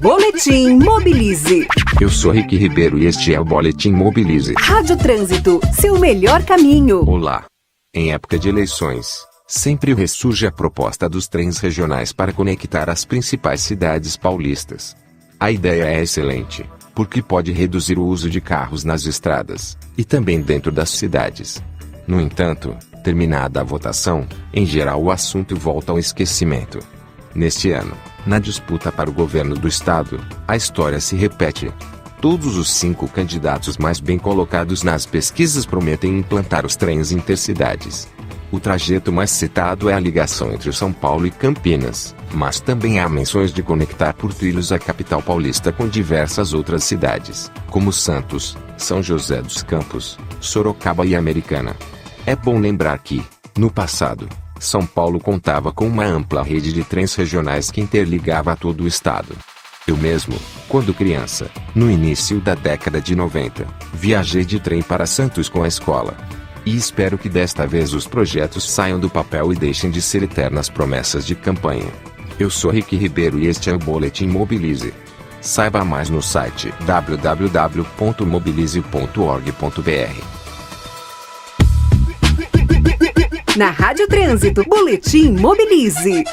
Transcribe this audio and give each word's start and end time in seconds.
Boletim 0.00 0.78
Mobilize. 0.82 1.66
Eu 2.00 2.10
sou 2.10 2.32
Rick 2.32 2.54
Ribeiro 2.56 2.98
e 2.98 3.06
este 3.06 3.32
é 3.32 3.40
o 3.40 3.44
Boletim 3.44 3.92
Mobilize. 3.92 4.52
Rádio 4.58 4.96
Trânsito, 4.96 5.60
seu 5.72 5.98
melhor 5.98 6.44
caminho. 6.44 7.08
Olá. 7.08 7.44
Em 7.94 8.12
época 8.12 8.38
de 8.38 8.48
eleições, 8.48 9.06
sempre 9.46 9.94
ressurge 9.94 10.46
a 10.46 10.52
proposta 10.52 11.08
dos 11.08 11.28
trens 11.28 11.58
regionais 11.58 12.12
para 12.12 12.32
conectar 12.32 12.90
as 12.90 13.04
principais 13.04 13.60
cidades 13.60 14.16
paulistas. 14.16 14.94
A 15.40 15.50
ideia 15.52 15.84
é 15.84 16.02
excelente, 16.02 16.68
porque 16.94 17.22
pode 17.22 17.52
reduzir 17.52 17.96
o 17.98 18.04
uso 18.04 18.28
de 18.28 18.40
carros 18.40 18.84
nas 18.84 19.06
estradas 19.06 19.78
e 19.96 20.04
também 20.04 20.42
dentro 20.42 20.70
das 20.72 20.90
cidades. 20.90 21.62
No 22.06 22.20
entanto, 22.20 22.76
terminada 23.04 23.60
a 23.60 23.64
votação, 23.64 24.26
em 24.52 24.66
geral 24.66 25.00
o 25.02 25.10
assunto 25.10 25.54
volta 25.56 25.92
ao 25.92 25.98
esquecimento. 25.98 26.80
Neste 27.34 27.70
ano, 27.70 27.96
na 28.26 28.40
disputa 28.40 28.90
para 28.90 29.08
o 29.08 29.12
governo 29.12 29.54
do 29.54 29.68
estado, 29.68 30.18
a 30.48 30.56
história 30.56 31.00
se 31.00 31.14
repete. 31.14 31.72
Todos 32.20 32.56
os 32.56 32.72
cinco 32.72 33.06
candidatos 33.06 33.78
mais 33.78 34.00
bem 34.00 34.18
colocados 34.18 34.82
nas 34.82 35.06
pesquisas 35.06 35.64
prometem 35.64 36.18
implantar 36.18 36.66
os 36.66 36.74
trens 36.74 37.12
intercidades. 37.12 38.08
O 38.50 38.58
trajeto 38.58 39.12
mais 39.12 39.30
citado 39.30 39.88
é 39.88 39.94
a 39.94 40.00
ligação 40.00 40.52
entre 40.52 40.72
São 40.72 40.92
Paulo 40.92 41.24
e 41.26 41.30
Campinas, 41.30 42.16
mas 42.34 42.58
também 42.58 42.98
há 42.98 43.08
menções 43.08 43.52
de 43.52 43.62
conectar 43.62 44.12
por 44.14 44.34
trilhos 44.34 44.72
a 44.72 44.78
capital 44.78 45.22
paulista 45.22 45.70
com 45.70 45.86
diversas 45.86 46.52
outras 46.52 46.82
cidades, 46.82 47.48
como 47.68 47.92
Santos, 47.92 48.56
São 48.76 49.00
José 49.00 49.40
dos 49.40 49.62
Campos, 49.62 50.18
Sorocaba 50.40 51.06
e 51.06 51.14
Americana. 51.14 51.76
É 52.26 52.34
bom 52.34 52.58
lembrar 52.58 52.98
que, 52.98 53.24
no 53.58 53.70
passado, 53.70 54.28
são 54.60 54.86
Paulo 54.86 55.18
contava 55.20 55.70
com 55.72 55.86
uma 55.86 56.04
ampla 56.04 56.42
rede 56.42 56.70
de 56.72 56.82
trens 56.82 57.14
regionais 57.14 57.70
que 57.70 57.80
interligava 57.80 58.56
todo 58.56 58.82
o 58.84 58.88
estado. 58.88 59.34
Eu 59.86 59.96
mesmo, 59.98 60.34
quando 60.68 60.92
criança, 60.94 61.48
no 61.74 61.90
início 61.90 62.38
da 62.40 62.54
década 62.54 63.00
de 63.00 63.14
90, 63.16 63.66
viajei 63.92 64.44
de 64.44 64.58
trem 64.60 64.82
para 64.82 65.06
Santos 65.06 65.48
com 65.48 65.62
a 65.62 65.68
escola. 65.68 66.16
E 66.64 66.74
espero 66.74 67.16
que 67.16 67.28
desta 67.28 67.64
vez 67.66 67.94
os 67.94 68.08
projetos 68.08 68.68
saiam 68.68 68.98
do 68.98 69.08
papel 69.08 69.52
e 69.52 69.56
deixem 69.56 69.88
de 69.90 70.02
ser 70.02 70.24
eternas 70.24 70.68
promessas 70.68 71.24
de 71.24 71.36
campanha. 71.36 71.88
Eu 72.38 72.50
sou 72.50 72.70
Rick 72.72 72.94
Ribeiro 72.96 73.38
e 73.38 73.46
este 73.46 73.70
é 73.70 73.74
o 73.74 73.78
Boletim 73.78 74.26
Mobilize. 74.26 74.92
Saiba 75.40 75.82
mais 75.84 76.10
no 76.10 76.20
site 76.20 76.74
www.mobilize.org.br. 76.84 79.56
Na 83.56 83.70
Rádio 83.70 84.06
Trânsito, 84.06 84.62
Boletim 84.68 85.30
Mobilize. 85.40 86.24